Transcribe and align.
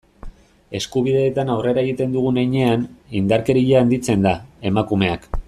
Eskubideetan 0.77 1.51
aurrera 1.57 1.83
egiten 1.87 2.15
dugun 2.17 2.41
heinean, 2.45 2.87
indarkeria 3.21 3.85
handitzen 3.85 4.27
da, 4.29 4.35
emakumeak. 4.73 5.31